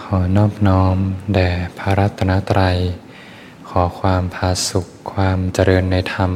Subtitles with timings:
[0.00, 0.96] ขอนอบน้อม
[1.34, 2.78] แด่พระรัตนตรัย
[3.68, 6.32] ขอความพาสุขความเจริญในธรรม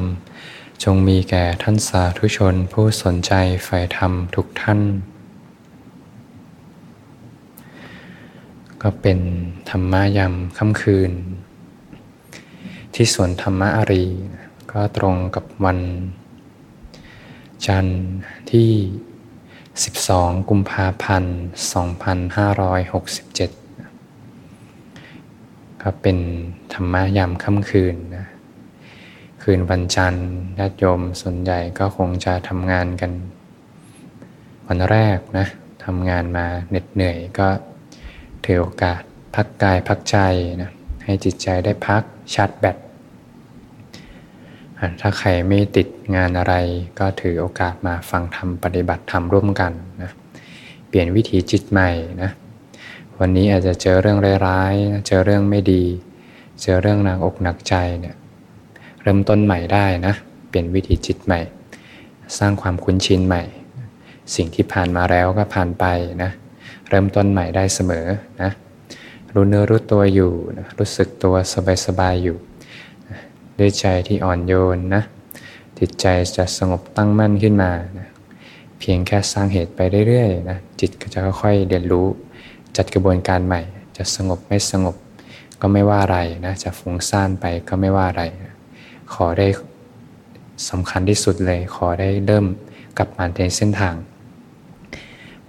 [0.82, 3.32] จงมีแก่ท่านสาธุชนผู้สนใจ
[3.64, 4.80] ใฝ่ธรรมทุกท่าน
[8.82, 9.18] ก็เป็น
[9.70, 11.12] ธรรมะยำค่ำคืน
[12.94, 14.06] ที่สวนธรรมะอารี
[14.72, 15.80] ก็ตรงกับวัน
[17.66, 18.00] จันทร์
[18.50, 18.70] ที่
[19.78, 21.36] 12 กุมภาพันธ์
[24.20, 26.18] 2567 ก็เป็น
[26.72, 28.26] ธรรมะยามค่ำคืนนะ
[29.42, 30.28] คืนวันจันทร์
[30.58, 33.12] ญาติโยมส่วนใหญ่ก็คงจะทำงานกัน
[34.66, 35.46] วันแรกนะ
[35.84, 37.48] ทำงานมาเหน็ดเหนื่อยก็
[38.44, 39.02] ถือโอกาส
[39.34, 40.16] พักกายพักใจ
[40.62, 40.70] นะ
[41.04, 42.02] ให้จิตใจได้พัก
[42.34, 42.76] ชาร์จแบต
[45.00, 46.54] ถ้าใครไม่ติดงานอะไร
[46.98, 49.72] ก็ถือโอกาสมาฟังธรรมปฏิบัติธรรมร่วมกัน
[50.02, 50.10] นะ
[50.88, 51.90] เปลี่ยนวิถีจิตใหม่
[52.22, 52.30] นะ
[53.18, 55.84] วันนี้อาจจะเจอเรื่องร้ายๆเจอเรื่องไม่ดี
[56.62, 58.16] เจอเรื่องหนักอกหนักใจเนี่ย
[59.02, 60.14] เริ่มต้นใหม่ได้นะ
[60.48, 61.40] เปลี่ยนวิถีจิตใหม่
[62.38, 63.42] สร้างความคุ้นชินใหม่
[64.34, 65.84] สิ่งที่ผ่านมาแล้วก็ผ่านไป
[66.22, 66.30] นะ
[66.88, 68.06] เริ่มต้นใหม่ได้เสมอ
[68.42, 68.50] นะ
[69.34, 71.34] รู้เนื้อรู้ตัวอยู่นะรู้สึกตัว
[71.86, 72.38] สบายๆอยู่
[73.60, 75.02] ด้วยใจที่อ่อนโยนนะ
[75.78, 78.08] จิตใจจะสงบตั้งมั่นขึ้นมานะ
[78.78, 82.06] เพียงแค่สร้างเหตุไปเรื่อยๆนะจิตก็จะค่อยๆเรียนรู้
[82.76, 83.60] จัดกระบวนการใหม่
[83.96, 84.96] จะสงบไม่สงบ
[85.60, 88.54] ก็ไม่ว่าอะไรนะจะฟุ้งซ่านไปก็ไม่ว่าอะไรนะ
[89.14, 89.48] ขอได้
[90.68, 92.46] สำคัญที่สุดเลย ขอได้เริ่ม
[92.98, 93.94] กลับมาในเส้นทาง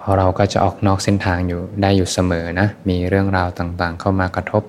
[0.02, 4.64] พอเราก็จะออกนอกเส้นทางอยู่ได้อยู่เสมอนะมีเรื่องราวต่างๆ เข้ามากระทบ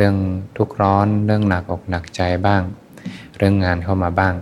[0.00, 0.18] เรื่อง
[0.56, 2.62] ทุกร้อน เรื่องหนักอกหนักใจบ้าง
[3.36, 4.34] เรื่องงานเข้ามาบ้าง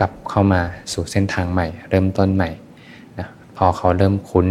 [0.00, 0.60] กลับเข้ามา
[0.92, 2.50] สู่เส้นทางใหม่ เริ่มต้นใหม่
[3.18, 4.46] นะพอเขาเริ่มคุ้น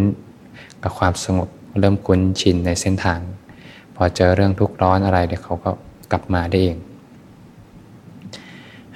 [0.83, 1.49] กับความสงบ
[1.79, 3.19] เริ่มคุ้นชินในเส้นทาง
[3.95, 5.71] พอเจอเรื่องทุกร้อนอะไรเดี๋ยวเขาก็
[6.11, 6.77] กลับมาได้เอง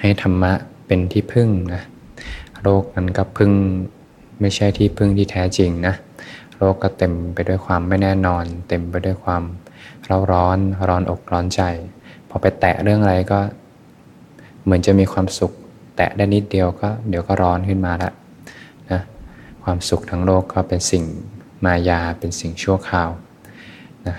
[0.00, 0.52] ให้ธรรมะ
[0.86, 1.82] เป็นที่พึ่งนะ
[2.62, 3.52] โลกนั้นก็พึ่ง
[4.40, 5.94] ไม่ใช่ที่พึ่งที่แท้จริงนะ
[6.58, 9.42] โลกก็เต็มไปด้วยความไม่แน่นอน เต็มไปด้วยความ
[10.06, 10.58] เราร้อน
[10.88, 11.62] ร้อนอกร้อนใจ
[12.28, 13.40] พอไปแตะเรื่องอะไรก็
[14.64, 15.52] เหมือนจะมีความสุข
[15.96, 18.12] แตะได้นิดเดียวก็เดี๋ยวก็ร้อนขึ้นมาล้ว
[18.90, 19.00] นะ
[19.64, 21.04] ความสุขทั้งโลกก็เป็นสิ่ง
[21.64, 23.10] มายาเป็นสิ่งชั่วคราว
[24.06, 24.16] นะ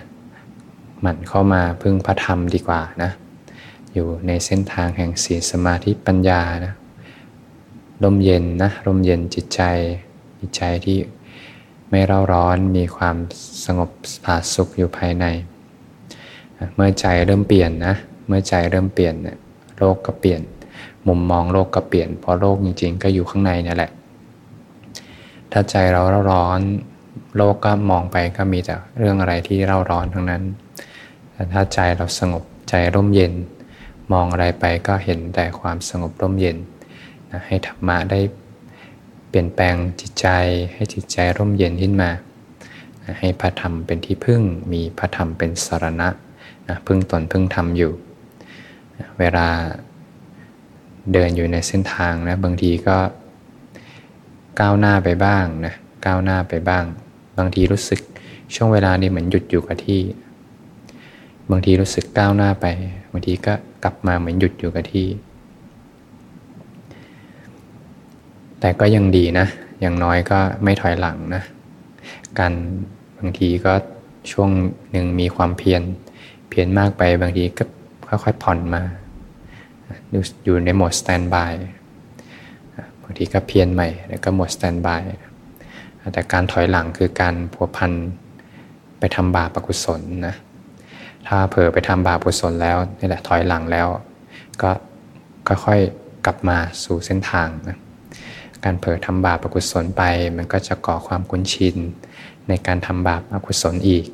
[1.01, 3.11] หมั่นเข้ามาพึ่งพระธรรมดีกว่านะ
[3.93, 6.73] อยู่ในเส้นทางแห่งศีลสมาธิปัญญานะ
[8.03, 9.61] ร่มเย็นนะร่มเย็นจิตใจ
[10.39, 10.97] จิตใจที่
[11.89, 13.15] ไม่เร่าร้อนมีความ
[13.65, 13.89] สงบ
[14.25, 15.25] ผาสุขอยู่ภายใน
[16.75, 17.95] เมื่อใจเริ่มเปลี่ยนนะ
[18.27, 19.37] เมื่อใจเริ่มเปลี่ยนเนี่ย
[19.77, 20.41] โลกก็เปลี่ยน
[21.07, 23.91] มุมมองโลกก็เปลี่ยน เพราะโลกจริงๆ ก็อยู่ข้างในนี่แหละ
[25.51, 26.61] ถ้าใจเราเร่าร้อน
[27.37, 30.43] โลกก็มองไปก็มีแต่เรื่องอะไรที่เร่าร้อนทั้งนั้น
[31.31, 33.33] แต่ถ้าใจเราสงบใจร่มเย็น
[34.11, 36.57] มองอะไรไปก็เห็นแต่ความสงบร่มเย็น
[37.31, 38.19] นะให้ธรรมะได้
[39.29, 40.27] เปลี่ยนแปลงจิตใจ
[40.73, 42.09] ให้จิตใจร่มเย็นขึ้นมา
[43.19, 44.41] ให้พระธรรมเป็นที่พึ่ง
[44.71, 46.09] มีพระธรรมเป็นสารณะ
[46.69, 47.91] นะพึ่งตนพึ่งทำอยู่
[49.19, 49.47] เวลา
[51.13, 52.97] เดินอยู่ในเส้นทางนะบางทีก็
[54.59, 55.73] ก้าวหน้าไปบ้างนะ
[56.05, 56.83] ก้าวหน้าไปบ้าง
[57.37, 57.99] บางทีรู้สึก
[58.55, 60.01] ช่วงเวลานี้เหมือนหยุดอยู่กับที่
[61.51, 62.65] บางทีรู้สึกก้าวหน้าไป
[63.11, 63.53] บางทีก็
[63.83, 65.07] กลับมาเหมือนหยุดอยู่กับที่
[68.59, 69.47] แต่ก็ยังดีนะ
[69.81, 71.43] อย่างน้อยก็ไม่ถอยหลังนะ
[72.39, 72.53] การ
[73.17, 73.73] บางทีก็
[74.31, 74.49] ช่วง
[74.91, 75.81] หนึ่งมีความเพียร
[76.49, 77.63] เพียรมากไปบางทีก็
[78.23, 78.81] ค่อยๆผ่อนมา
[80.43, 81.53] อยู่ในโหมด standby
[83.01, 85.03] บางทีก็เพียรใหม่แล้วก็โหมด standby
[86.13, 87.91] แต่การถอยหลังคือการพัวพัน
[88.99, 90.35] ไปทำบาปอกุศลนะ
[91.27, 93.87] ถ้าเผลอไปทำบาปอกุศลแล้วนี่แหละถอยหลังแล้ว
[94.61, 94.69] ก็
[95.47, 97.77] ค่อยๆกลับมาสู่เส้นทางนะ
[98.63, 100.03] การเผลอทำบาปอกุศลไป
[100.37, 101.75] มันก็จะก่อความคุ้นชิน
[102.47, 104.05] ในการทำบาปอกุศลอีก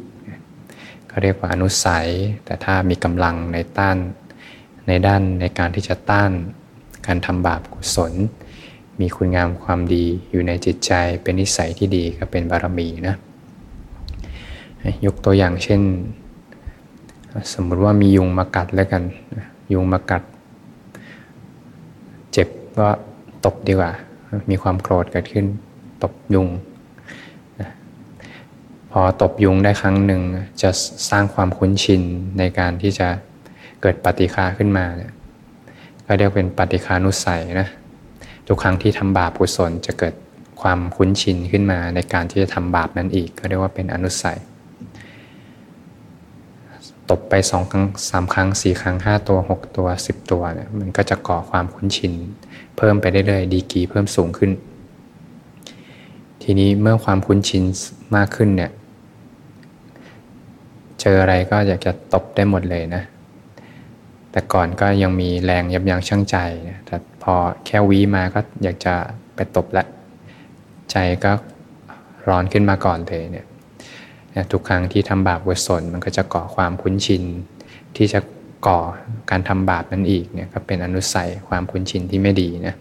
[1.13, 2.07] เขาเรียกว่าอนุสัย
[2.45, 3.97] แต่ถ้ามีกำลังในต้าน
[4.87, 6.31] ในด้านในการที่จะต้าน
[7.07, 8.13] การทำบาปกุศล
[8.99, 10.91] มีคุณงามความดีอยู่ในจิตใจ
[11.23, 13.15] เป็นนิสัยที่ดีก็เป็นบารมีนะ
[15.05, 15.81] ยกตัวอย่างเช่น
[17.53, 19.03] สมมุติว่ามียุงมากัดแล้วกัน
[19.73, 20.23] ยุงมากัด
[22.31, 22.87] เจ็บก็
[23.45, 23.91] ตบดีกว่า
[24.49, 25.45] มีความโกรธเกิดขึ้น
[26.03, 26.47] ตบยุง
[28.95, 30.21] พอตบยุงได้ครั้งหนึ่ง
[30.61, 30.69] จะ
[31.09, 32.01] สร้างความคุ้นชิน
[32.39, 33.07] ในการที่จะ
[33.81, 35.11] เกิดปฏิฆาขึ้นมาเนี่ย
[36.05, 37.67] ก็เรียกเป็นปฏิฆานุสัยนะ
[38.47, 40.13] ทุกครั้งที่ทำบาปกุศลจะเกิด
[40.61, 44.37] ความคุ้นชินขึ้นมาในการที่จะทำบาปนั้นอีก ก็เรียกว่าเป็นอนุสัย
[47.09, 52.13] ตบไปสองครั้งสามครั้งสี่ครั้งห้าตัวหกตัวสิบตัวเนี่ยมันก็จะก่อความคุ้นชิน
[52.77, 54.51] เพิ่มไปเรื่อยๆดีกีเพิ่มสูงขึ้น
[56.43, 57.63] ทีนี้เมื่อความคุ้นชิน
[58.15, 58.71] มากขึ้นเนี่ย
[61.03, 63.03] เจออะไรก็อยากจะตบได้หมดเลยนะ
[64.31, 66.37] แต่ก่อนก็ยังมีแรงยับยั้งชั่งใจ
[66.69, 67.33] นะแต่พอ
[67.65, 68.93] แค่วีมาก็อยากจะ
[69.35, 69.83] ไปตบละ
[70.91, 71.31] ใจก็
[72.27, 73.45] ร้อนขึ้นมาก่อนเลยเนี่ย
[74.51, 77.23] ทุกครั้งที่ทำบาปกุศลมันก็จะก่อความคุ้นชิน
[77.95, 78.19] ที่จะ
[78.67, 78.79] ก่อ
[79.29, 82.75] การทำบาปนั่นอีกเนี่ยก็เป็นอนุสัยความคุ้นชินที่ไม่ดีนะ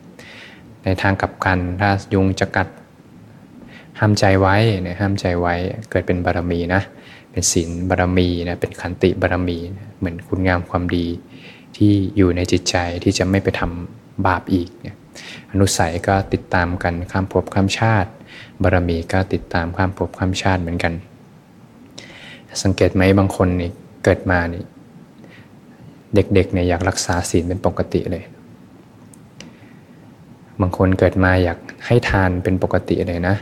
[0.85, 2.69] ในทางกลับกันถ้ายุงจะกัด
[3.99, 5.55] ห้ามใจไว้เนี่ยห้ามใจไว้
[5.91, 6.83] เกิดเป็นบารมีนะ
[7.33, 11.07] เป็นศีลบารมีนะเป็นขันติบารมีนะเหมือนคุณงามความดี
[11.77, 14.97] ที่อยู่ในจิตใจที่จะไม่ไปทำบาปอีกเนี่ย
[15.51, 18.11] อนุสัยก็ติดตามกันข้ามภพข้ามชาติ
[18.63, 20.93] บารมีก็ติดตามข้ามภพข้ามชาติเหมือนกัน
[22.63, 23.71] สังเกตไหมบางคนนี่
[24.05, 24.63] เกิดมานี่
[26.15, 28.25] เด็กๆเนี่ยอยากรักษาศีลเป็นปกติเลย
[30.61, 33.37] บางคนเกิดมาอยากให้ทานเป็นปกติเลยนะ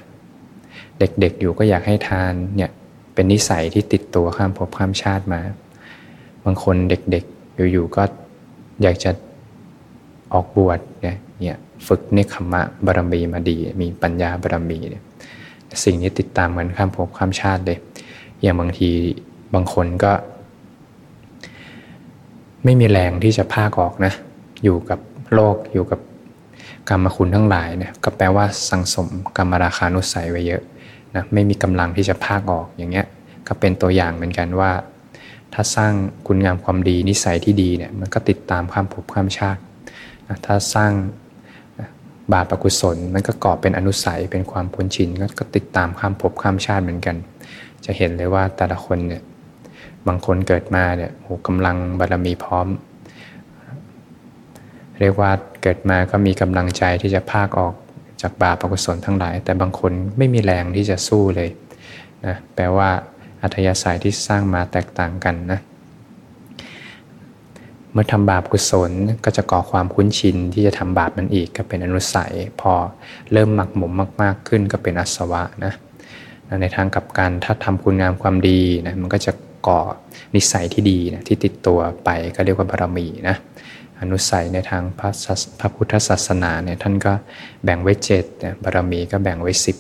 [0.99, 2.71] เด็กๆอยู่ก็อยากให้ทานเนี่ย
[3.21, 5.41] เป็นนิสัยที่ติดตัวข้ามภพข้ามชาติมา
[6.45, 8.03] บางคนเด็กๆ อยู่ๆ ก็
[8.83, 9.11] อยากจะ
[10.33, 15.05] ออกบวชเนี่ยเนี่ยฝึกเนคขมะบารมีมาดี มีปัญญาบารมีเนี่ย
[15.85, 17.79] สิ่งนี้ติดตามกันข้ามภพข้ามชาติเลย
[18.43, 18.91] อย่างบางที
[19.55, 20.13] บางคนก็
[22.65, 24.13] ไม่มีแรงที่จะพากออกนะ
[24.65, 25.01] อยู่กับ
[25.35, 26.01] โลกอยู่กับ
[26.89, 30.63] กรรมคุณทั้งหลายเนี่ยก็แปลว่าสังสมกรรมราคานุสัยไว้เยอะ
[31.15, 33.07] นะไม่มีกำลังที่จะพากออกอย่างเงี้ย
[33.47, 34.71] ก็เป็นตัวอย่างเหมือนกันว่า
[35.55, 35.93] ถ้าสร้าง
[36.27, 39.61] คุณงามความดีนิสัยที่ดีเนี่ยมันก็ติดตามความภพความชาติ
[40.29, 40.93] นะถ้าสร้าง
[42.33, 45.09] บาปอกุศลมันก็ก่อเป็นอนุสัยเป็นความพ้นชิน
[45.39, 47.17] ก็ติดตามข้ามภพข้ามชาติเหมือนกัน
[47.85, 49.23] จะเห็นเลยว่าแต่ละคนเนี่ย
[50.07, 52.67] บางคนเกิดมาเนี่ยโหกำลังบารมีพร้อม
[55.01, 55.31] เรียกว่า
[55.63, 57.75] เกิดมาก็มีกำลังใจที่จะพากออก
[58.23, 61.51] จากบาปอกุศลทั้งหลาย แต่บางคนไม่มีแรงที่จะสู้เลย
[62.27, 62.91] นะแปลว่า
[63.43, 65.61] อัธยาศัยที่สร้างมาแตกต่างกันนะ
[67.93, 68.93] เมื่อทำบาปกุศล
[69.25, 72.73] ก็จะก่อความคุ้นชินที่จะทำบาปมันอีกก็เป็นอนุสัย พอ
[73.33, 75.73] เริ่มหมักหมมมาก ๆ ขึ้นก็เป็นอสวะนะ
[76.61, 79.33] ในทางกับการถ้าทำคุณงามความดีนะมันก็จะ
[79.69, 79.81] ก่อ
[80.35, 83.37] นิสัยที่ดีนะที่ติดตัวไปก็เรียกว่าบารมีนะ
[84.01, 85.11] อนุสัยในทางพระ
[85.61, 87.13] พระพุทธศาสนาเนี่ยท่านก็
[87.65, 88.25] แบ่งไว้เจ็ด
[88.63, 89.77] บารมีก็แบ่งไว้สิบ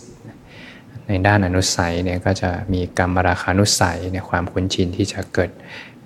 [1.06, 5.50] ในด้านอนุสัยเนี่ยก็จะมีกรรมราคานุสัยในความคุ้นชินที่จะเกิด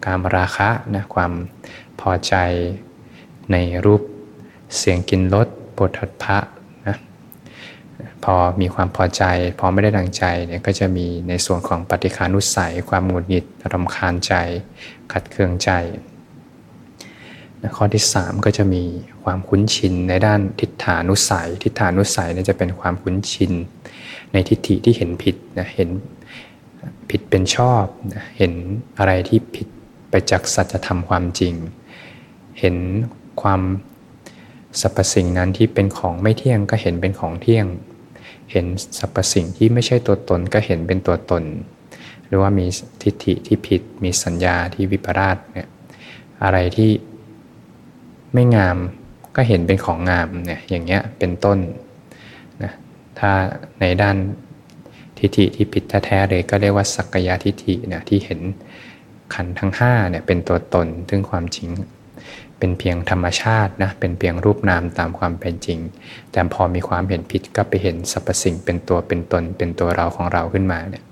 [0.05, 1.32] การมราคะนะความ
[2.00, 2.34] พอใจ
[3.52, 4.02] ในรูป
[4.76, 6.38] เสียงกินรสปวดทัดพระ
[8.25, 9.25] พอมีความพอใจ
[9.58, 14.34] พอไม่ได้ดังใจเนี่ยก็จะมีในส่วนของปฏิคานุสัย ความหงุดหงิดรำคาญใจ
[15.12, 15.70] ขัดเคืองใจ
[17.76, 18.82] ข้อที่ 3 ก็จะมี
[19.25, 23.52] ความคุ้นชินในด้านทิฏฐานุสัย ทิฏฐานุสัยเนี่ยจะเป็นความคุ้นชิน
[24.32, 25.88] ในทิฏฐิที่เห็นผิดนะเห็น
[27.11, 27.84] ผิดเป็นชอบ
[28.14, 28.52] นะเห็น
[28.99, 29.69] อะไรที่ผิด
[30.11, 31.55] ไปจากสัจธรรมความจริง
[32.61, 32.76] เห็น
[33.43, 33.61] ความ
[34.81, 37.67] สรรพสิ่งนั้นที่เป็นของไม่เที่ยงก็เห็นเป็นของเที่ยง
[38.50, 38.67] เห็น
[38.99, 41.44] สรรพสิ่งที่ไม่ใช่ตัวตนก็เห็นเป็นตัวตน
[42.26, 42.67] หรือว่ามี
[43.02, 45.69] ทิฏฐิที่ผิดมีสัญญาที่วิปราชเนี่ย
[46.43, 46.91] อะไรที่
[48.34, 48.76] ไม่งาม
[49.36, 51.58] ก็เห็นเป็นของงามเนี่ยอย่างเงี้ยเป็นต้น
[52.62, 52.72] นะ
[53.19, 53.31] ถ้า
[53.81, 54.17] ในด้าน
[55.19, 58.41] ทิฏฐิที่ผิดแท้ๆเลยก็เรียกว่าสักกายทิฏฐิเนี่ยที่เห็น
[59.34, 61.69] ขันทั้งห้าเนี่ยเป็นตัวตนซึ่งความจริง
[62.58, 65.79] เป็นเพียงธรรมชาตินะเป็นเพียงรูปนามตามความเป็นจริง
[66.31, 71.05] แต่พอมีความเห็นผิดก็ไปเห็นสรรพสิ่งเป็นตัวเป็นตนเป็นตัวเราของเราขึ้นมาเนี่ย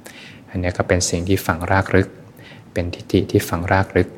[0.51, 2.09] อันนี้ก็เป็นสิ่งที่ฝังรากลึก
[2.73, 4.09] เป็นทิฏฐิที่ฝังรากลึก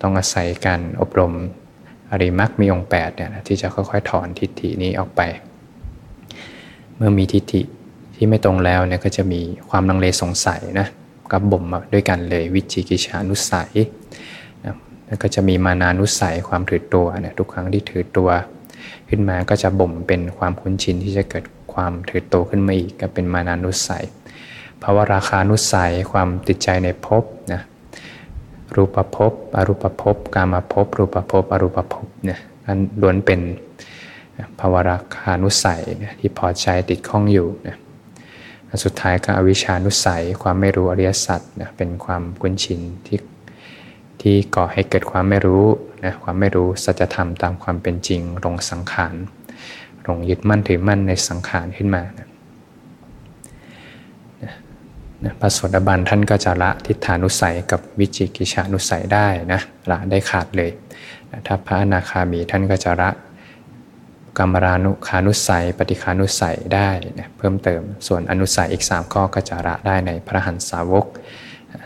[0.00, 1.32] ต้องอาศัยการอบรม
[2.10, 5.20] อริมักมีองค์8เนี่ยที่จะค่อยๆ ถอนทิฏฐินี้ออกไป
[6.96, 7.62] เมื่อมีทิฏฐิ
[8.14, 10.86] ที่ไม่ตรงแล้วเนี่ยก็จะมีความลังเลสงสัยนะ
[11.32, 13.72] กับบ่มด้วยกันเลยวิจิกิจานุสัย
[15.06, 18.30] แล้วก็จะมีมานานุสัยความถือตัวเนี่ยทุกครั้งที่ถือตัว
[19.08, 24.04] ขึ้นมาก็จะบ่มเป็นความคุ้นชินที่จะเกิดความถือตัวขึ้นมาอีกก็เป็นมานานุสัย
[24.82, 27.62] ภาวราคานุสัยความติดใจในภพนะ
[28.76, 33.40] รูปภพอรูปภพกามาภพรูปภพอรูปภพเนี่ยนันล้วนเป็น
[34.58, 35.82] ภาวราคานุสัย
[36.20, 37.76] ที่พอใจติดข้องอยู่นะ
[38.84, 43.18] สุดท้ายก็อวิชานุสัย ความไม่รู้อริยสัจนะเป็นความคุ้นชินที่
[44.20, 45.64] ที่ก่อให้เกิดความไม่รู้
[46.04, 49.14] นะความไม่รู้สัจธรรมตามความเป็นจริงลงสังขาร
[50.06, 52.27] ลงยึดมั่นถือมั่นในสังขารขึ้นมานะ
[55.40, 59.60] พระโสดาบันท่านก็จะละทิฏฐานุสัยกับวิจิกิจฉานุสัยได้นะ
[59.90, 60.70] ละได้ขาดเลย
[61.46, 63.10] ถ้าพระอนาคามีท่านก็จะละ
[64.38, 71.06] กรรมรานุขานุสัย ปฏิคานุสัยได้นะเพิ่มเติมส่วนอนุสัยอีก 3 ข้อก็จะละได้ในพระหันสาวก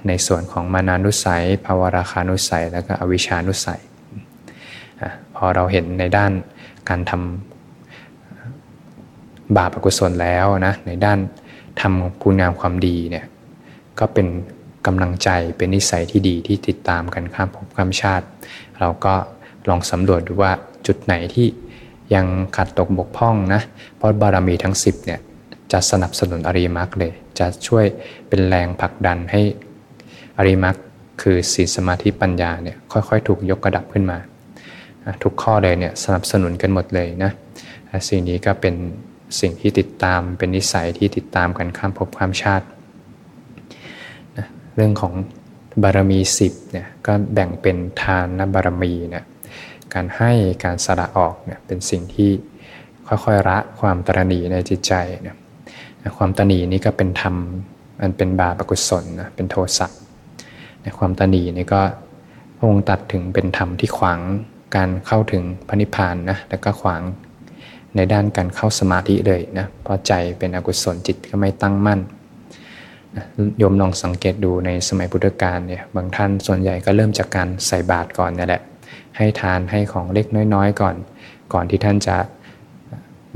[0.09, 3.81] ในส่วนของมานานุสัย ภาวราคานุสัย แล้วก็อวิชานุสัย
[5.35, 6.33] พอเราเห็นในด้าน
[6.89, 11.19] การทำบาปอกุศลแล้วนะในด้าน
[11.81, 13.25] ทำคุณงามความดีเนี่ย
[13.99, 14.27] ก็เป็น
[14.87, 18.27] กำลังใจเป็นนิสัยที่ดีที่ติดตามกันข้ามภพข้ามชาติ
[18.81, 19.15] เราก็
[19.69, 20.53] ลองสำรวจดูว่า
[20.87, 21.47] จุดไหนที่
[22.15, 22.27] ยัง
[22.57, 23.61] ขาดตกบกพร่องนะ
[23.97, 25.21] เพราะบารมีทั้ง 10เนี่ย
[25.73, 27.85] จะสนับสนุนอริมักเลย จะช่วย
[28.29, 29.43] เป็นแรงผลักดันให้
[30.39, 30.77] อริมัก
[31.23, 34.19] คือศีลสมาธิปัญญาเนี่ยค่อยๆ ถูกยกกระดับขึ้นมา
[35.23, 37.31] ทุกข้อเลยเนี่ยสนับสนุนกันหมดเลยนะ
[38.09, 38.75] สิ่งนี้ก็เป็น
[39.41, 42.67] สิ่งที่ติดตามเป็นนิสัยที่ติดตามกันข้ามภพข้ามชาติ
[44.39, 44.47] นะ
[44.77, 45.13] เรื่องของ
[45.83, 49.25] บารมีสิบเนี่ยก็แบ่งเป็นทานนบารมีเนี่ย
[49.95, 50.33] การให้
[50.65, 52.31] การสละออกเนี่ยเป็นสิ่งที่
[53.07, 55.37] ค่อยๆละความตรณีในจิตใจเนี่ย
[56.17, 57.35] ความตนีนี้ก็เป็นธรรม
[58.01, 59.87] มันเป็นบาปกุศลนะเป็นโทสะ
[60.83, 61.83] ในความตนีนี่ก็
[62.57, 64.21] พระองค์ตัดถึงเป็นธรรมที่ขวาง
[64.77, 67.03] การเข้าถึงพระนิพพานนะแล้วก็ขวาง
[67.97, 72.01] ในด้านการเข้าสมาธิเลยนะเพราะใจเป็นอกุศลจิตก็ไม่ตั้งมั่น
[73.59, 78.63] โยมลองสังเกตดูในสมัยพุทธกาลเนี่ยบางท่านส่วนใหญ่ก็เริ่มจากการใส่บาตรก่อนนี่แหละ
[79.17, 80.97] ให้ทานให้ของเล็กน้อยๆ ก่อน
[81.53, 82.17] ก่อนที่ท่านจะ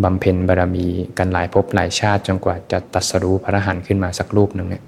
[0.03, 0.87] บำเพ็ญบารมี
[1.19, 4.85] กันหลายภพหลายชาติจนกว่าจะตัดสรู้พระหันขึ้นมาสักรูปหนึ่งเนี่ย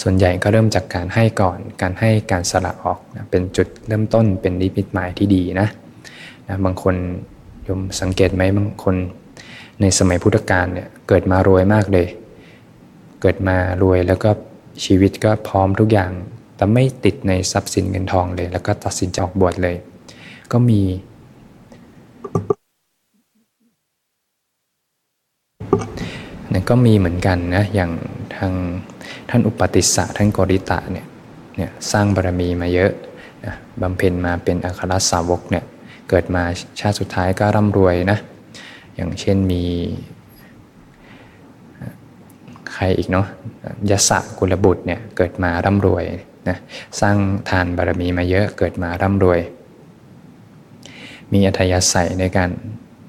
[0.00, 5.68] ส่วนใหญ่ก็เริ่มจากการให้ก่อน การให้การสละออกนะเป็นจุดเริ่มต้นเป็นนิมิตหมายที่ดีนะ
[6.48, 6.94] นะบางคน
[7.68, 8.96] ยมสังเกตไหมบางคน
[9.80, 12.06] ในสมัยพุทธกาลเนี่ยเกิดมารวยมากเลย
[13.20, 14.30] เกิดมารวยแล้วก็
[14.84, 16.10] ชีวิตก็พร้อมทุกอย่าง
[16.56, 19.76] แต่ไม่ติดในทรัพย์สินเงินทองเลย แล้วก็ตัดสินใจออกบวชเลย
[20.52, 20.80] ก็มี
[26.52, 27.90] นี่ยก็มีเหมือนกันนะอย่าง
[28.36, 28.52] ทาง
[29.30, 31.06] ท่านอุปติสสะท่านกริตะเนี่ย
[31.56, 32.92] เนี่ยสร้างบารมีมาเยอะ
[33.44, 35.64] นะบำเพ็ญมาเป็นอัครสาวกเนี่ย
[36.14, 36.44] เกิดมา
[36.80, 38.18] ชาติสุดท้ายก็ร่ำรวยนะ
[38.94, 39.62] อย่างเช่นมี
[42.72, 43.26] ใครอีกเนาะ
[43.90, 46.04] ยศกุลบุตรเนี่ยเกิดมาร่ำรวย
[46.48, 46.56] นะ
[47.00, 47.16] สร้าง
[47.50, 49.40] ทานบารมีมาเยอะเกิดมาร่ำรวย
[51.32, 52.50] มีอัธยาศัยในการ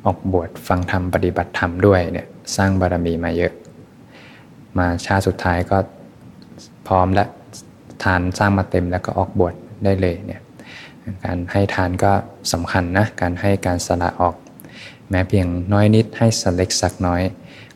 [0.05, 3.53] ออกบวชฟังธรรมปฏิบัติธรรมด้วยเนี่ยสร้างบารมีมาเยอะ
[4.77, 5.77] มาชาติสุดท้ายก็
[6.87, 7.25] พร้อมและ
[8.03, 9.53] ทานสร้างมาเต็มแล้วก็ออกบวช
[9.85, 10.41] ได้เลยเนี่ย
[11.25, 12.11] การให้ทานก็
[12.51, 14.35] สำคัญนะ การให้การสละออก
[15.09, 17.21] แม้เพียงน้อยนิดให้สเล็กสักน้อย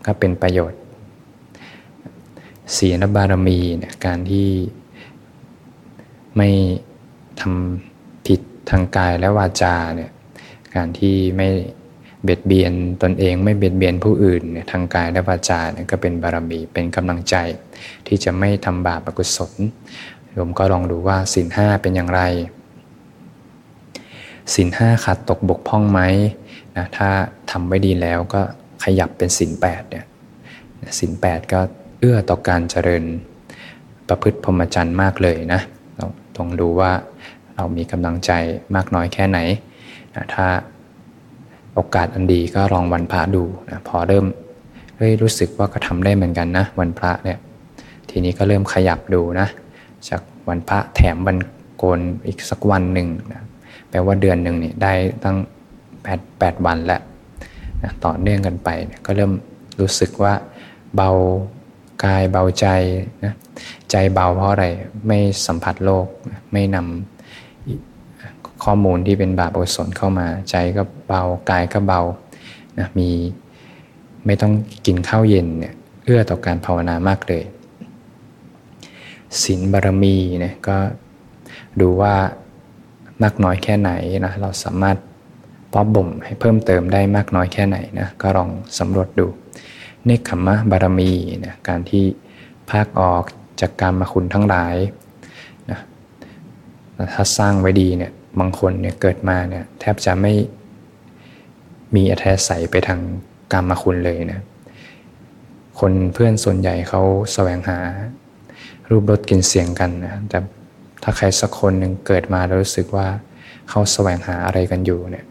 [0.06, 0.80] ก็เป็นประโยชน์
[2.78, 4.50] ศีลบารมีเนี่ยการที่
[6.38, 6.50] ไม่
[7.40, 10.12] ทำผิดทางกายและวาจาเนี่ย
[10.76, 11.48] การที่ไม่
[12.24, 17.36] เบียดเบียนตนเองไม่เบียดเบียนผู้อื่นเนี่ยทางกายและวาจาเนี่ยก็เป็นบารมีเป็นกำลังใจ
[18.08, 19.54] ที่จะไม่ทำบาปอกุศล
[20.32, 22.22] โยมก็ลองดูว่าศีลห้าเป็นอย่างไร
[24.56, 26.00] สินห้าขาดตกบกพร่องไหม
[26.78, 27.10] นะถ้า
[27.52, 28.42] ทำไว้ดีแล้วก็
[28.84, 30.06] ขยับเป็นสินแปดเนี่ย
[31.00, 31.60] สินแปดก็
[32.00, 33.04] เอื้อต่อการเจริญ
[34.08, 35.62] ประพฤติพรหมจรรย์มากเลยนะ
[35.96, 36.06] เรา
[36.38, 36.92] ต้องดูว่า
[37.56, 38.32] เรามีกำลังใจ
[38.76, 39.40] มากน้อยแค่ไหน
[40.16, 40.48] นะถ้า
[41.74, 44.26] โอกาสอันดีก็ลองวันพระดูนะพอเริ่ม
[44.98, 47.38] เฮ้ยรู้สึกว่าก็ทำได้เหมือนกันนะ วันพระเนี่ย
[48.10, 49.48] ทีนี้ก็เริ่มขยับดูนะ
[50.10, 51.38] จากวันพระแถมวัน
[51.78, 53.42] โกนอีกสักวันหนึ่งนะ
[54.00, 55.38] ลว่าเดือนหนึ่งนี่ได้ตั้ง
[55.88, 57.02] 8 8วันแล้ว
[57.84, 58.70] นะต่อเนื่องกันไป
[59.06, 59.32] ก็เริ่ม
[59.80, 60.34] รู้สึกว่า
[60.96, 61.10] เบา
[62.04, 62.68] กายเบาใจ
[63.26, 63.34] นะ
[63.92, 64.66] ใจเบาเพราะอะไร
[65.08, 66.06] ไม่สัมผัสโลก
[66.52, 72.02] ไม่นำข้อมูลที่เป็นบาปอกุศลเข้ามาใจก็เบากายก็เบา
[72.80, 73.10] นะมี
[74.26, 74.54] ไม่ต้อง
[74.86, 75.76] กินข้าวเย็นเนี่ย
[76.06, 77.44] เอื้อต่อการภาวนามากเลย
[79.42, 80.78] ศีลบารมีเนี่ยก็
[81.82, 82.16] ดูว่า
[83.24, 83.92] มากน้อยแค่ไหน
[84.26, 84.98] นะเราสามารถ
[85.74, 89.28] ปอบบ่มให้เพิ่มเติมได้มากน้อยแค่ไหนนะก็ลองสำรวจดู
[90.06, 91.12] เนคขมะบารมี
[91.46, 92.06] นะการที่
[92.72, 93.24] ภาคออก
[93.62, 94.76] จากการมาคุณทั้งหลาย
[95.70, 95.80] นะ
[97.14, 100.34] ถ้าสร้างไว้ดีเนี่ยบางคนเนี่ยเกิดมาเนี่ยแทบจะไม่
[101.96, 103.00] มีอัธยาศัยไปทาง
[103.54, 104.42] กรรมคุณเลยนะ
[105.80, 107.02] คนเพื่อนส่วนใหญ่เขา
[107.34, 107.78] แสวงหา
[108.90, 110.38] รูปรสกินเสียงกันนะแต่
[111.04, 113.08] ถ้าใครสักคนหนึ่งเกิดมาแล้วรู้สึกว่า
[113.70, 115.26] เขาแสวงหาอะไรกันอยู่เนี่ย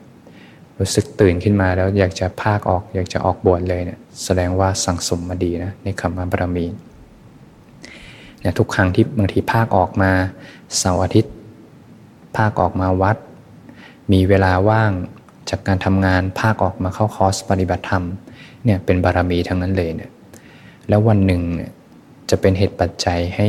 [0.79, 6.67] รู้สึกตื่นขึ้นมาแล้วอยากจะภาคออก อยากจะออกบวชเลยเนี่ยแสดงว่าสังสมมาดีนะในคำว่าบารมี
[8.41, 10.11] เนี่ยทุกครั้งที่บางทีภาคออกมา
[10.79, 11.35] เสาร์อาทิตย์
[12.37, 13.17] ภาคออกมาวัด
[14.13, 14.93] มีเวลาว่าง
[15.51, 18.05] จากการทำงานภาคออกมาเข้าคอร์สปฏิบัติธรรม
[18.65, 20.11] เนี่ยเป็นบารมีทั้งนั้นเลยเนี่ย
[20.89, 21.71] แล้ววันหนึ่งเนี่ย
[22.31, 23.47] จะเป็นเหตุปัจจัยให้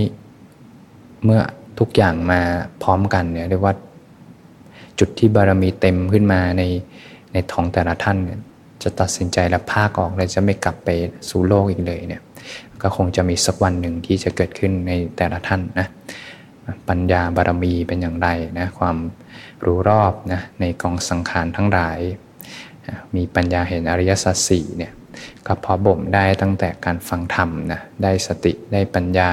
[1.24, 1.40] เมื่อ
[1.80, 2.42] ทุกอย่างมา
[2.84, 3.74] พร้อมกันเนี่ยเรียกว่า
[5.00, 6.64] จุดที่บารมีเต็มขึ้นมาใน
[7.34, 8.40] ในท้องแต่ละท่านเนี่ย
[8.84, 10.90] จะตัดสินใจและภาคออกเลยจะไม่กลับไป
[11.30, 12.22] สู่โลกอีกเลยเนี่ย
[12.82, 15.88] ก็คงจะมีสักวันหนึ่งที่จะเกิดขึ้นในแต่ละท่านนะ
[16.90, 18.30] ปัญญาบารมีเป็นอย่างไร
[18.60, 18.98] นะความ
[19.66, 22.00] รู้รอบนะในกองสังขารทั้งหลาย
[23.16, 24.94] มีปัญญาเห็นอริยสัจสี่เนี่ย
[25.48, 29.30] ก็พอบ่มได้ตั้งแต่การฟังธรรมนะได้สติได้ปัญญา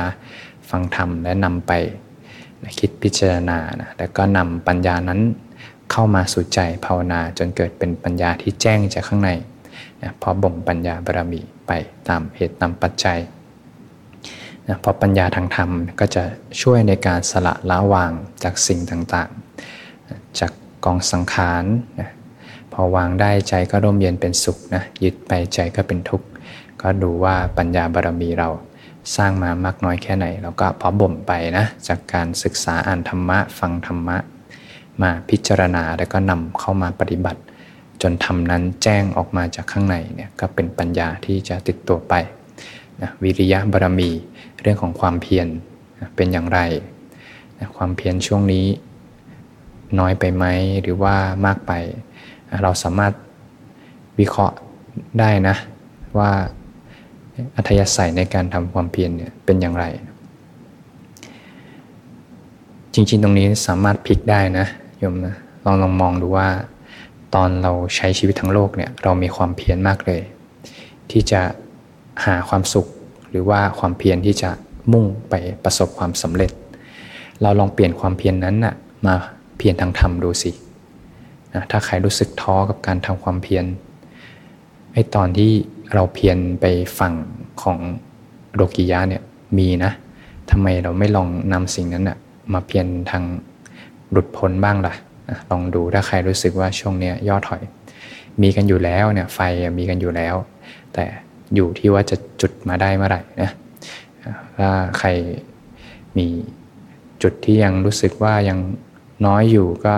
[0.71, 1.73] ฟังธรรมและนำไป
[2.79, 5.21] คิดพิจารณานะแล้วก็นำปัญญานั้น
[5.91, 9.31] เข้ามาสู่ใจภาวนาจนเกิดเป็นปัญญาที่แจ้งจากข้างใน
[10.03, 11.73] นะพอบ่มปัญญาบารมีไป
[12.09, 13.19] ตามเหตุตามปัจจัย
[14.69, 16.23] นะพอปัญญาทางธรรมก็จะ
[16.63, 18.13] ช่วยในการสละละวาง
[18.45, 20.53] จากสิ่งต่างๆ จาก
[20.85, 21.65] กองสังขาร
[22.01, 22.11] นะ
[22.73, 26.27] พอวางได้ใจก็ร่มเย็นเป็นสุขนะยึดไปใจก็เป็นทุกข์
[26.83, 28.49] ก็ดูว่าปัญญาบารมีเรา
[29.17, 34.17] สร้างมามากน้อยแค่ไหน แล้วก็พอบ่มไปนะจากการศึกษาอ่านธรรมะฟังธรรมะ
[35.03, 37.41] มาพิจารณาแล้วก็นำเข้ามาปฏิบัติ
[38.03, 42.15] จนทำนั้นแจ้งออกมาจากข้างในเนี่ยก็เป็นปัญญาที่จะติดตัวไป
[43.03, 44.11] นะวิริยะบารมี
[44.61, 45.49] เรื่องของความเพียร
[46.01, 46.61] นะเป็นอย่างไร
[47.59, 48.67] นะความเพียรช่วงนี้
[49.99, 50.45] น้อยไปไหม
[50.83, 51.73] หรือว่ามากไป
[52.63, 53.13] เราสามารถ
[54.19, 54.57] วิเคราะห์
[55.21, 55.57] ได้นะ
[56.19, 56.33] ว่า
[57.57, 59.85] อัธยาศัยในการทำความเพียรเนี่ยเป็นอย่างไร
[62.95, 64.67] จริง ๆ ตรงนี้สามารถพลิกได้นะ
[64.99, 66.49] โยมนะลองลองมองดูว่า
[67.35, 70.21] ตอนเราใช้ชีวิตทั้งโลกเนี่ยเรามีความเพียรมากเลย
[71.11, 71.41] ที่จะ
[72.25, 72.87] หาความสุข
[73.31, 74.51] หรือว่าความเพียรที่จะ
[74.93, 76.51] มุ่งไปประสบความสำเร็จ
[77.43, 78.75] เราลองเปลี่ยนความเพียรนนั้นนะ่ะ
[79.07, 79.15] มา
[79.59, 80.51] เพียรทางธรรมดูสิ
[81.55, 83.65] นะถ้าใครรู้สึกท้อกับการทำความเพียร
[84.93, 85.53] ไอ้ตอนที่
[85.93, 86.65] เราเพียรไป
[86.99, 87.15] ฝั่ง
[87.63, 87.79] ของ
[88.55, 89.23] โลกิยะเนี่ย
[89.59, 89.93] มีนะ
[90.51, 92.19] ทำไมเราไม่ลองนำสิ่งนั้นนะ
[92.53, 93.25] มาเพียรทาง
[94.11, 94.95] หลุดพ้นบ้างล่ะ
[95.51, 97.63] ลองดูถ้าใครรู้สึกว่าช่วงนี้ย่อถอย
[98.43, 99.39] มีกันอยู่แล้วเนี่ยไฟ
[99.79, 100.35] มีกันอยู่แล้ว
[100.95, 101.05] แต่
[101.55, 103.51] อยู่ที่ว่าจะจุดมาได้เมื่อไหร่นะ
[104.59, 105.09] ถ้าใคร
[106.19, 106.27] มี
[107.23, 108.59] จุดที่ยังรู้สึกว่ายัง
[109.27, 109.95] น้อยอยู่ก็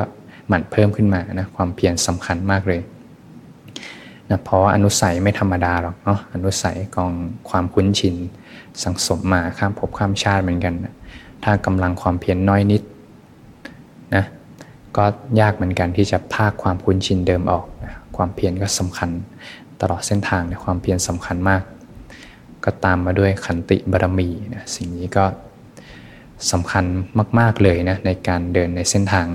[0.48, 2.80] หมั่นเพิ่มขึ้นมานะความเพียรสำคัญมากเลย
[4.30, 7.12] นะเพราะาอนุสัยไม่ธรรมดาหรอกเนาะอนุสัยกอง
[7.50, 8.14] ความคุ้นชิน
[8.82, 10.94] สังสมมาข้ามภพข้ามชาติเหมือนกันนะ
[11.44, 12.82] ถ้ากำลังความเพียรนน้อยนิด
[14.14, 14.24] นะ
[14.96, 15.04] ก็
[15.40, 19.10] ยากเหมือนกันที่จะพากความคุ้นชินเดิมออกนะความเพียรก็สำคัญ
[19.80, 21.62] ตลอดเส้นทางในความเพียรสำคัญมาก
[22.64, 25.24] ก็ตามมาด้วยขันติบารมีนะสิ่งนี้ก็
[26.52, 26.84] สำคัญ
[27.38, 29.26] มาก ๆเลยนะในการเดินในเส้นทาง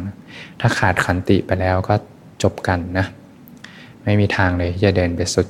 [0.59, 1.95] ถ้าขาดขันติไปแล้วก็
[2.43, 3.05] จบกันนะ
[4.03, 5.47] ไม่มีทางเลยที่จะเดินไปสุด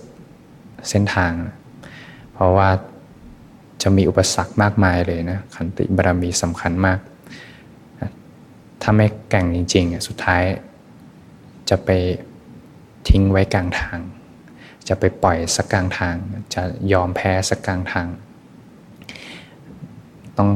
[0.89, 1.31] เส้นทาง
[2.33, 2.69] เพราะว่า
[3.81, 6.99] จะมีอุปสรรคมากมายเลยนะขันติบารมีสำคัญมาก
[8.81, 10.43] ถ้าไม่แก่งจริงๆ สุดท้าย
[11.69, 11.89] จะไป
[13.07, 13.97] ทิ้งไว้กลางทาง
[14.87, 16.15] จะไปปล่อยสักกลางทาง
[16.53, 16.61] จะ
[16.93, 18.07] ยอมแพ้สักกลางทาง
[20.37, 20.49] ต้อง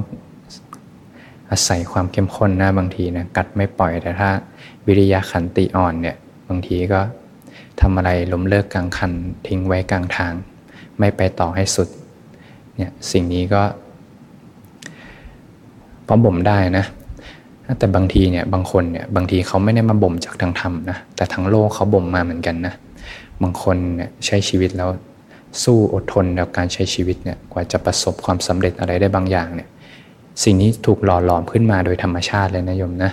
[1.51, 4.29] อาศัยความเข้มข้นนะบางทีนะกัดไม่ปล่อยแต่ถ้า
[4.87, 6.15] วิริยะขันติอ่อนเนี่ย
[6.49, 7.01] บางทีก็
[7.81, 9.11] ทำอะไรล้มเลิกกลางคัน
[9.47, 10.33] ทิ้งไว้กลางทาง
[10.99, 11.87] ไม่ไปต่อให้สุด
[12.75, 13.61] เนี่ยสิ่งนี้ก็
[16.07, 16.85] พอบ่มได้นะ
[17.79, 22.73] แต่บางทีเนี่ยบางคนเนี่ยบางทีเขาไม่ได้มาบ่มจากทางธรรมนะแต่ทั้งโลกเขาบ่มมาเหมือนกันนะ
[23.41, 24.89] บางคนเนี่ยใช้ชีวิตแล้ว
[25.63, 29.69] สู้อดทนกับการใช้ชีวิตเนี่ยกว่าจะประสบความสำเร็จอะไรได้บางอย่างเนี่ย
[30.43, 33.11] สิ่งนี้ถูกหล่อหลอมขึ้นมาโดยธรรมชาติเลยนะโยมนะ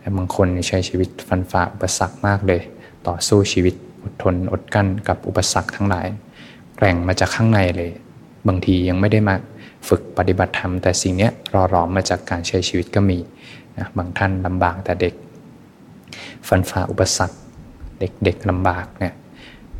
[0.00, 2.60] แต่บางคนใช้ชีวิตฟันฝ่าอุปสรรคมากเลย
[3.08, 6.06] ต่อสู้ชีวิตอดทนอดกั้นกับอุปสรรคทั้งหลาย
[6.76, 7.90] แกร่งมาจากข้างในเลย
[8.48, 9.34] บางทียังไม่ได้มา
[9.88, 13.18] ฝึกปฏิบัติธรรม แต่สิ่งนี้รอรอมมาจากการใช้ชีวิตก็มี
[13.78, 15.14] นะบางท่านลำบากแต่เด็ก
[16.48, 17.36] ฟันฝ่าอุปสรรค
[18.00, 19.14] เด็กๆลำบากเนี่ย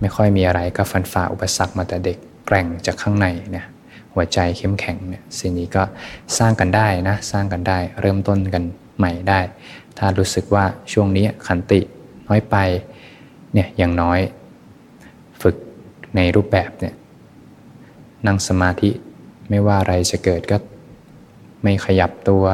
[0.00, 3.66] ไม่ค่อยมีอะไรก็ฟันฝ่าอุปสรรคมาแต่เด็กแกร่งจากข้างในเนี่ย
[4.14, 5.82] หัวใจเข้มแข็งเนี่ยสิ่งนี้ก็
[6.38, 8.62] สร้างกันได้นะสร้างกันได้เริ่มต้นกัน
[8.98, 9.40] ใหม่ได้
[9.98, 11.80] ถ้ารู้สึกว่าช่วงนี้ขันติ
[12.28, 12.56] น้อยไป
[13.54, 14.18] เนี่ยอย่างน้อย
[15.42, 15.56] ฝึก
[16.16, 16.94] ในรูปแบบเนี่ย
[18.26, 18.90] นั่งสมาธิ
[19.48, 20.56] ไม่ว่าอะไรจะเกิดก็
[21.62, 22.44] ไม่ขยับตัว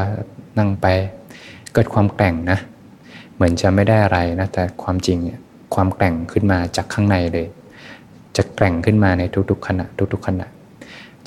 [0.58, 0.86] นั่งไป
[1.74, 2.58] เกิดความแกร่งนะ
[3.34, 5.40] เหมือนจะไม่ได้อะไรนะแต่ความจริงเนี่ย
[5.74, 7.46] ความแกร่งขึ้นมาจากข้างในเลย
[8.36, 10.46] จะแกร่งขึ้นมาในทุกๆขณะทุกๆขณะ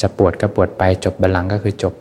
[0.01, 1.93] จะปวดก็ปวดไปจบบาลังก็คือจบ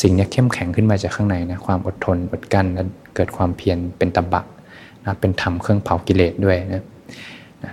[0.00, 2.82] สิ่งนี้เข้มแข็งขึ้นมาจากข้างในนะความอดทนอดกั้นและ
[3.14, 4.42] เกิดความเพียรเป็นตบะ
[5.04, 6.82] นะเป็นธรรมเครื่องเผากิเลสด้วยนะ
[7.64, 7.66] น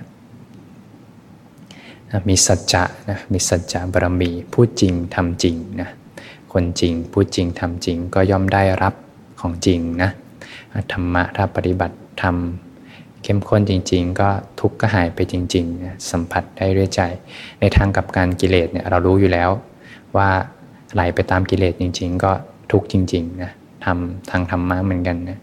[2.15, 5.89] ะมีสัจจะนะมีสัจจะบารมีพูดจริงทำจริงนะ
[6.53, 8.93] คนจริงพูดจริงทำจริงก็ย่อมได้รับ
[9.41, 10.09] ของจริงนะ
[10.91, 17.01] ธรรมะถ้าปฏิบัติทำเข้มข้นจริง ๆ ก็ทุกข์ก็หายไปจริงๆนะสัมผัสได้ด้วยใจ
[17.59, 19.49] ในทางกับการกิเลสเนี่ยเรารู้อยู่แล้ว
[20.15, 20.29] ว่า
[20.93, 22.31] ไหลไปตามกิเลสจริง ๆ ก็
[22.71, 23.51] ทุกข์จริงๆนะ
[23.85, 25.39] ทำทางธรรมะเหมือนกันนะ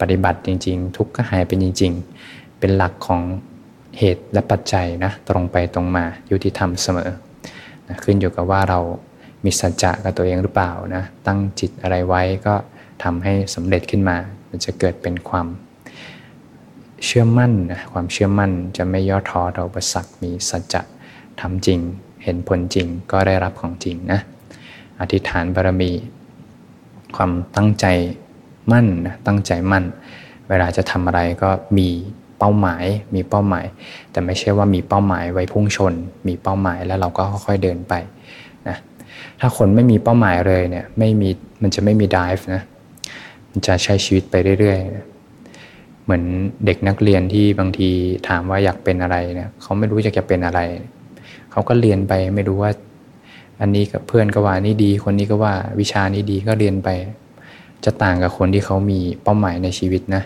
[0.00, 1.92] ปฏิบัติจริง ๆ ทุกข์ก็หายไปจริง
[2.26, 3.22] ๆ เป็นหลักของ
[3.98, 7.10] เหตุและปัจจัยนะตรงไปตรงมายุติธรรมเสมอ
[7.88, 8.80] นะขึ้นอยู่กับว่าเรา
[9.44, 12.54] มีสัจจะกับตัวเองหรือเปล่านะตั้งจิตอะไรไว้ก็
[13.02, 14.16] ทำให้สำเร็จขึ้นมา
[14.48, 15.46] มันจะเกิดเป็นความ
[17.04, 20.82] เชื่อมั่นนะความเชื่อมั่นจะไม่ย่อท้อต่ออุปสรรคมีสัจจะ
[21.40, 21.80] ทำจริง
[22.24, 24.20] เห็นผลจริงก็ได้รับของจริงนะ
[25.00, 25.92] อธิษฐานบารมี
[27.16, 27.86] ความตั้งใจ
[28.72, 29.84] มั่นนะตั้งใจมั่น
[30.48, 31.88] เวลาจะทำอะไรก็มี
[32.38, 33.66] เป้าหมาย มีเป้าหมาย
[34.12, 35.94] แต่ไม่ใช่ว่ามีเป้าหมายไว้พุ่งชน
[36.28, 37.94] มีเป้าหมายแล้วเราก็ค่อยๆเดินไป
[38.68, 38.76] นะ
[39.40, 41.30] ถ้าคนไม่มีเป้าหมายเลยเนี่ยไม่มี
[41.62, 42.62] มันจะไม่มี drive นะ
[43.50, 46.24] มันจะใช้ชีวิตไปเรื่อยๆเหมือน
[46.66, 47.90] เด็กนักเรียนที่บางที
[48.28, 50.60] ถามว่าอยากเป็นอะไรเนี่ยเขาไม่รู้อยากจะเป็นอะไร
[51.50, 52.70] เขาก็เรียนไปไม่รู้ว่า
[53.60, 56.88] อันนี้กับเพื่อนก็ว่านี่ดี คนนี้ก็ว่าวิชานี้ดีก็เรียนไป
[57.84, 60.22] จะต่างกับคนที่เขามีเป้าหมายในชีวิตนะ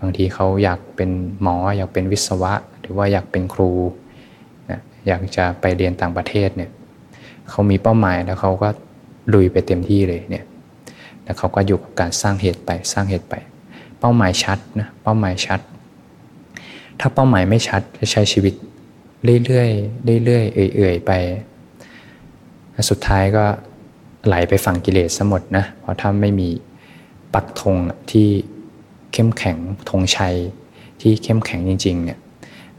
[0.00, 1.10] บางทีเขาอยากเป็น
[1.42, 3.70] หมอ อยากเป็นวิศวะ หรือว่าอยากเป็นครู
[4.70, 6.70] นะอยากจะไปเรียนต่างประเทศเนี่ย
[7.50, 8.68] เขามีเป้าหมายแล้วเขาก็
[9.34, 10.44] ลุยไปเต็มที่เลยเนี่ย
[11.24, 13.34] แล้วเขาก็อยู่กับการสร้างเหตุไปสร้างเหตุไป
[14.00, 15.60] เป้าหมายชัดนะเป้าหมายชัด
[17.00, 18.54] ถ้าเป้าหมายไม่ชัดจะใช้ชีวิต
[19.44, 21.12] เรื่อยๆเรื่อยๆเอื่อยๆไป
[22.90, 23.44] สุดท้ายก็
[24.26, 26.48] ไหลไปฝั่งกิเลสสมดนะเพราะถ้าไม่มี
[27.34, 27.76] ปักธง
[28.10, 28.28] ที่
[29.12, 29.56] เข้มแข็ง
[29.90, 30.36] ธงชัย
[31.00, 32.18] ที่เข้มแข็งจริง ๆ เนี่ย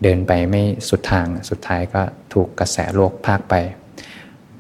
[0.03, 2.01] เดินไปไม่สุดทางสุดท้ายก็
[2.33, 3.53] ถูกกระแสโลกพากไป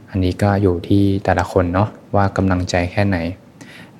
[0.09, 3.17] อันนี้ก็อยู่ที่แต่ละคนเนาะว่ากำลังใจแค่ไหน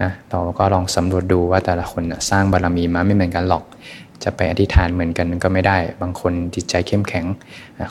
[0.02, 3.64] นะเราก็ลองสำรวจดูว่าแต่ละคนสร้างบารรมีมาไม่เหมือนกันหรอก
[4.24, 7.26] จะไปอธิษฐานเหมือนกันก็ไม่ได้ บางคนจิตใจเข้มแข็ง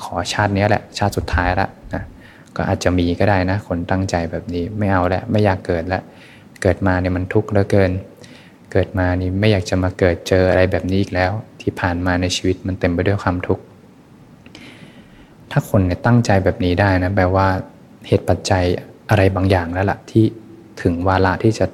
[0.04, 2.02] ขอชาตินี้แหละชาติสุดท้ายละนะ
[2.56, 6.02] ก็อาจจะมีก็ได้นะคนตั้งใจแบบนี้ไม่เอาแล้วไม่อยากเกิดแล้ว
[6.62, 7.90] เกิดมาเนี่ยมันทุกข์เหลือเกิน
[8.72, 13.62] เกิดมานี่ไม่อยากจะมาเกิดเจออะไรแบบนี้อีกแล้ว ที่ผ่านมาในชีวิตมันเต็มไปด้วยความทุกข์
[15.50, 17.48] ถ้าคนเนี่ยตั้งใจแบบนี้ได้นะแปลว่า
[18.06, 18.64] เหตุปัจจัย
[19.10, 20.24] อะไรบางอย่างแล้วล่ะที่
[20.82, 21.66] ถึงวาระที่จะ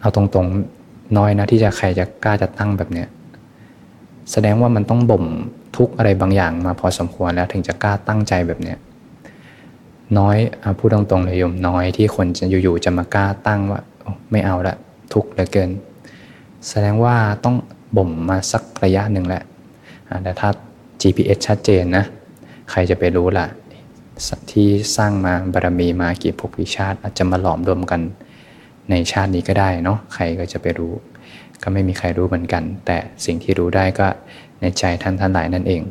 [0.00, 3.08] เอาตรงๆน้อยนะที่จะใครจะกล้าจะตั้งแบบเนี้ย
[4.32, 5.24] แสดงว่ามันต้องบ่ม
[5.76, 8.78] ทุกอะไรบางอย่างมาพอสมควรแล้วถึงจะกล้าตั้งใจแบบเนี้ย
[10.18, 13.80] น้อยเอาพูดตรงๆเลยโยมน้อยที่คนจะอยู่ๆจะมากล้าตั้งว่า
[14.30, 14.76] ไม่เอาละ
[15.12, 15.70] ทุกเหลือเกิน
[16.68, 17.56] แสดงว่าต้อง
[17.96, 19.42] บ่มมาสักระยะหนึ่งแหละ
[20.22, 20.48] แต่ถ้า
[21.00, 22.04] GPS ชัดเจนนะ
[22.70, 23.46] ใครจะไปรู้ล่ะ
[24.52, 28.00] ที่สร้างมาบารมีมากี่ภพกี่ชาติ อาจจะมาหลอมรวมกัน
[28.90, 30.92] ในชาตินี้ก็ได้เนาะใครก็จะไปรู้
[31.62, 34.06] ก็ไม่มีใครรู้เหมือนกัน แต่สิ่งที่รู้ได้ก็
[34.60, 35.82] ในใจท่านท่านหลายนั่นเอง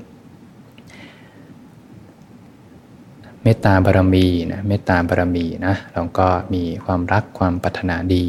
[3.39, 8.26] เมตตาบารมีนะเมตตาบารมีนะเราก็มีความรักความปรารถนาดี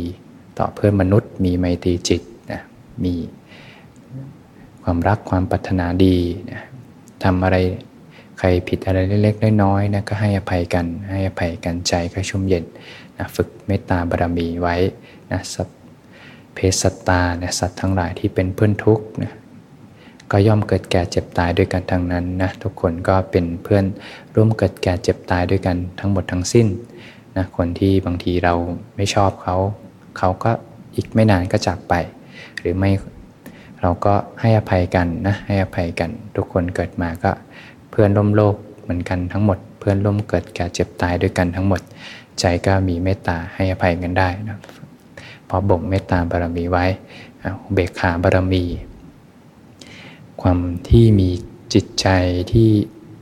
[0.58, 2.60] ต่อเพื่อนมนุษย์มีไมตรีจิตนะ
[3.04, 3.14] มี
[4.82, 6.16] ความรักความปรารถนาดี
[6.50, 6.60] นะ
[7.24, 7.56] ทำอะไร
[8.38, 12.64] ใครผิดอะไรเล็กๆน้อยๆนะก็ให้อภัยกันให้อภัยกันใจก็ชุ่มเย็น
[13.18, 14.76] นะฝึกเมตตาบารมีไว้
[15.32, 15.68] นะสัต
[16.54, 19.32] เพศสัตตานะสัตว์ทั้งหลายที่เป็นเพื่อนทุกข์นะ
[20.32, 23.84] ก็ย่อมเกิดแก่เจ็บตายด้วยกันทั้งนั้นนะทุกคนก็เป็นเพื่อน
[24.34, 26.66] ร่วมเกิดแก่เจ็บตายด้วยกันทั้งหมดทั้งสิ้น
[27.36, 28.54] นะคนที่บางทีเรา
[28.96, 29.56] ไม่ชอบเขา
[30.18, 30.50] เขาก็
[30.94, 31.94] อีกไม่นานก็จากไป
[32.60, 32.90] หรือไม่
[33.82, 37.30] เราก็ให้อภัยกันนะให้อภัยกัน ทุกคนเกิดมาก็
[37.90, 41.80] เพื่อนร่วมโลกเหมือนกันทั้งหมด เพื่อนร่วมเกิดแก่เจ็บตายด้วยกันทั้งหมด
[42.40, 44.58] ใจก็มีเมตตาให้อภัยกันได้นะ
[45.48, 46.84] พอบ่มเมตตาบารมีไว้
[47.72, 48.64] เบกขาบารมี
[50.42, 51.30] ความที่มี
[51.74, 52.06] จิตใจ
[52.52, 52.68] ที่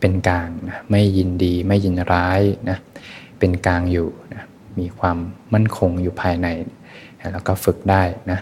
[0.00, 2.78] เป็นกลางนะไม่ยินดีไม่ยินร้ายนะ
[3.38, 4.42] เป็นกลางอยู่นะ
[4.78, 5.16] มีความ
[5.54, 6.48] มั่นคงอยู่ภายใน
[7.33, 8.38] แล้วก็ฝึกได้นะ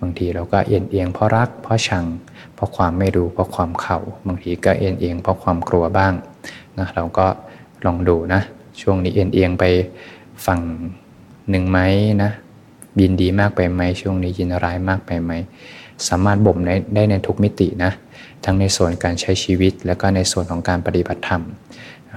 [0.00, 2.04] บางทีเราก็เอียงเอียงเพราะรักเพราะชัง
[2.54, 6.12] เพราะความไม่รู้เพราะความเขาบางทีก็เอียงเอียงเพราะความกลัวบ้าง
[6.78, 7.26] นะเราก็
[7.86, 8.40] ลองดูนะ
[8.80, 9.64] ช่วงนี้เอียงเอียงไป
[10.46, 10.60] ฝั่ง
[11.50, 11.78] หนึ่งไหม
[12.22, 12.30] นะ
[13.00, 15.32] ยินดีมากไปไหมช่วงนี้ยินร้ายมากไปไหม
[16.08, 16.58] สามารถบ่ม
[16.94, 17.92] ได้ในทุกมิตินะ
[18.44, 21.42] ทั้งในส่วนการใช้ชีวิต และก็ในส่วนของการปฏิบัติธรรม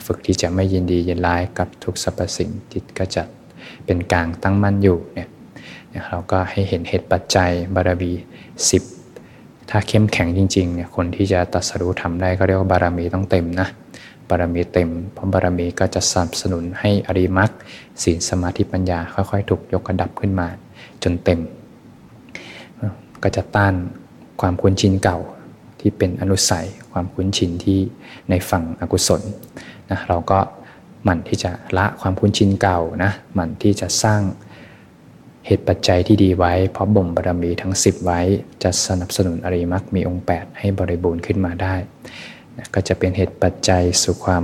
[0.05, 3.23] ฝึกที่จะไม่ยินดียินร้ายกับทุกสรรพสิ่งจิตก็จะ
[3.85, 5.27] เป็นกลางตั้งมั่นอยู่เนี่ย
[6.07, 8.11] เราก็ให้เห็นเหตุปัจจัยบารมี
[8.69, 8.83] สิบ
[9.69, 13.67] ถ้าเข้มแข็งจริงๆเนี่ยคนที่จะตัดสรู้ทำได้ก็เรียกว่าบารมีต้องเต็มนะ
[14.29, 17.51] บารมีเต็มเพราะบารมีก็จะสนับสนุนให้อริมัก
[18.03, 20.47] ศีลสมาธิปัญญาค่อยๆ ถูกยกระดับขึ้นมา
[21.03, 21.39] จนเต็ม
[23.23, 23.73] ก็จะต้าน
[24.41, 25.19] ความคุ้นชินเก่า
[25.79, 27.79] ที่เป็นอนุสัยความคุ้นชินที่
[28.29, 29.21] ในฝั่งอกุศล
[29.89, 30.39] นะเราก็
[31.03, 34.21] หมั่นที่จะละความคุ้นชินเก่านะหมั่นที่จะสร้าง
[35.45, 38.19] เหตุปัจจัยที่ดีไว้ เพราะบ่มบารมีทั้ง 10 ไว้
[38.63, 41.75] จะสนับสนุนอริมักมีองค์ 8 ให้บริบูรณ์ขึ้นมาได้
[42.57, 44.43] นะก็จะเป็นเหตุปัจจัยสู่ความ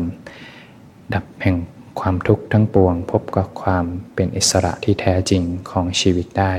[1.14, 1.58] ดับแห่ง
[2.00, 3.86] ความทุกข์ทั้งปวง พบกับความ
[4.16, 6.54] เป็นอิสระที่แท้จริงของชีวิตได้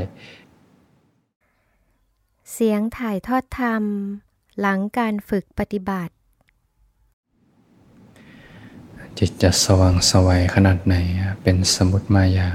[2.52, 3.82] เสียงถ่ายทอดธรรม
[4.60, 6.12] หลังการฝึกปฏิบัติ
[9.18, 10.96] จิตจะสว่างสวัยขนาดไหน
[11.42, 12.48] เป็นสมุติมายา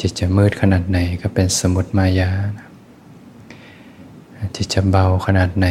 [0.00, 2.30] จิตจะมืดขนาดไหนก็เป็นสมุติมายา
[4.56, 5.66] จิตจะเบาขนาดไหน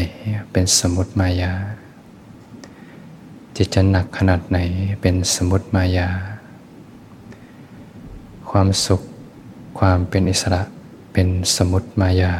[0.52, 1.54] เป็นสมุติมายา
[3.56, 4.58] จิตจะหนักขนาดไหน
[5.02, 6.10] เป็นสมุติมายา
[8.50, 9.02] ความสุข
[9.80, 10.64] ความเป็นอิสระ
[11.20, 12.34] เป็นสมุติมายา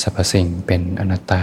[0.00, 1.42] สรรพสิ่งเป็นอนัตตา